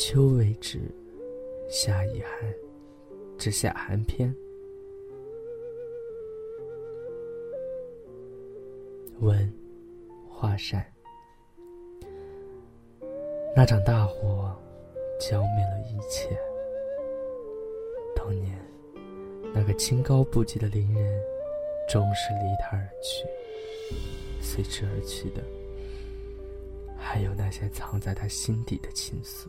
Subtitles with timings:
[0.00, 0.80] 秋未至，
[1.68, 2.54] 夏已寒，
[3.36, 4.34] 之下寒篇。
[9.20, 9.52] 文，
[10.26, 10.82] 华山。
[13.54, 14.56] 那场大火，
[15.20, 16.34] 浇灭了一切。
[18.16, 18.58] 当年，
[19.52, 21.22] 那个清高不羁的伶人，
[21.86, 23.26] 终是离他而去。
[24.40, 25.42] 随之而去的，
[26.96, 29.46] 还有那些藏在他心底的情愫。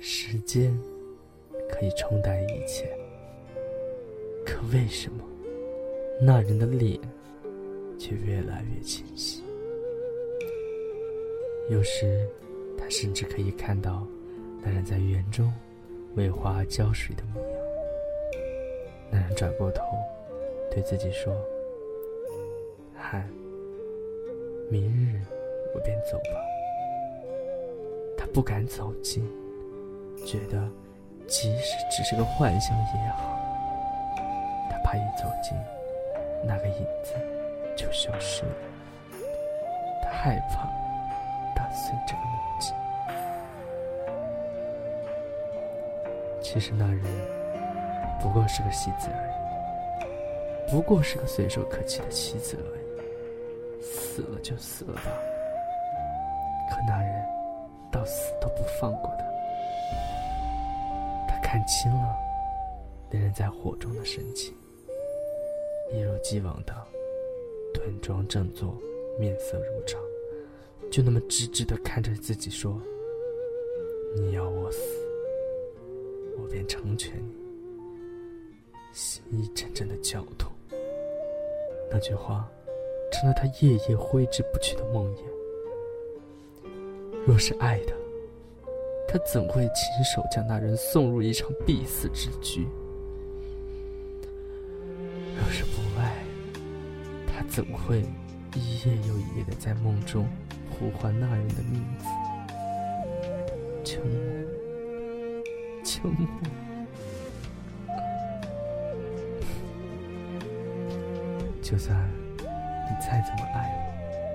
[0.00, 0.72] 时间
[1.68, 2.88] 可以冲淡一切，
[4.46, 5.24] 可为什么
[6.20, 6.96] 那人的脸
[7.98, 9.42] 却越来越清晰？
[11.68, 12.28] 有时，
[12.78, 14.06] 他甚至可以看到
[14.62, 15.52] 那人在园中
[16.14, 17.60] 为花浇水的模样。
[19.10, 19.82] 那人转过头，
[20.70, 21.34] 对自己说
[22.94, 23.28] ：“汉，
[24.70, 25.20] 明日
[25.74, 26.40] 我便走吧。”
[28.16, 29.28] 他不敢走近。
[30.26, 30.68] 觉得，
[31.26, 33.38] 即使只是个幻想也好，
[34.70, 35.56] 他怕一走近，
[36.44, 37.14] 那个影子
[37.76, 38.52] 就消失了。
[40.02, 40.68] 他害怕
[41.54, 42.74] 打碎这个梦境。
[46.40, 47.02] 其实那人
[48.20, 49.20] 不过是个戏子而
[50.66, 53.82] 已，不过是个随手可起的棋子而已。
[53.82, 55.02] 死了就死了吧。
[56.70, 57.24] 可那人
[57.90, 59.27] 到死都不放过他。
[61.50, 62.14] 看清了
[63.10, 64.52] 那人在火中的神情，
[65.90, 66.74] 一如既往的
[67.72, 68.76] 端庄正坐，
[69.18, 69.98] 面色如常，
[70.90, 72.78] 就那么直直的看着自己说
[74.14, 74.78] ：“你要我死，
[76.38, 77.32] 我便成全你。”
[78.92, 80.52] 心一阵阵的绞痛。
[81.90, 82.46] 那句话
[83.10, 85.20] 成了他夜夜挥之不去的梦魇。
[87.26, 87.97] 若是爱的。
[89.10, 92.68] 他怎会亲手将那人送入一场必死之局？
[95.34, 96.12] 若是不爱，
[97.26, 98.04] 他怎会
[98.54, 100.28] 一夜又一夜的在梦中
[100.68, 102.04] 呼唤那人的名字？
[103.82, 104.12] 秋末，
[105.82, 106.28] 秋末，
[111.62, 111.96] 就算
[112.84, 113.72] 你再怎么爱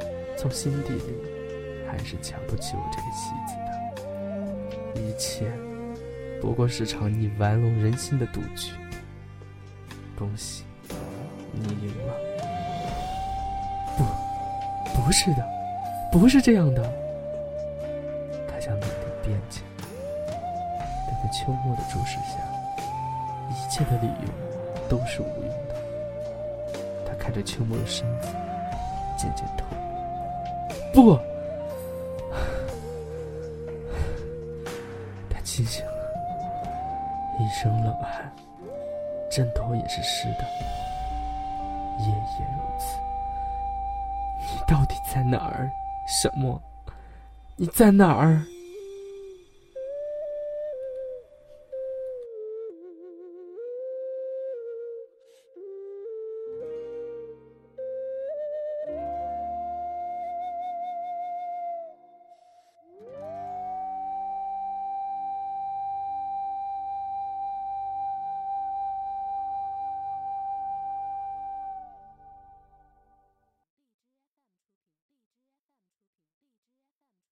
[0.00, 1.12] 我，从心底里
[1.86, 3.61] 还是瞧不起我这个妻子。
[4.94, 5.50] 一切
[6.40, 8.72] 不过是场你玩弄人心的赌局。
[10.18, 10.64] 恭喜，
[11.52, 12.14] 你赢了。
[13.96, 14.04] 不，
[15.02, 15.48] 不是的，
[16.10, 16.82] 不是这样的。
[18.48, 18.92] 他想努力
[19.22, 22.38] 辩解，但在秋末的注视下，
[23.50, 24.28] 一切的理由
[24.88, 25.74] 都是无用的。
[27.06, 28.28] 他看着秋末的身子
[29.16, 30.92] 渐渐透明。
[30.92, 31.31] 不。
[35.54, 35.92] 清醒了，
[37.38, 38.32] 一身冷汗，
[39.30, 40.44] 枕头也是湿的，
[41.98, 42.96] 夜夜如此。
[44.40, 45.70] 你到底在哪儿？
[46.08, 46.58] 什么？
[47.56, 48.42] 你在哪儿？